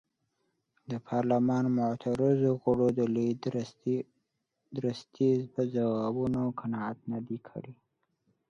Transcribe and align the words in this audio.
د 0.89 0.91
پارلمان 1.07 1.63
معترضو 1.77 2.51
غړو 2.61 2.87
د 2.99 2.99
لوی 3.15 3.31
درستیز 4.79 5.39
په 5.53 5.61
ځوابونو 5.73 6.41
قناعت 6.59 6.99
نه 7.11 7.19
دی 7.27 7.37
کړی. 7.49 7.73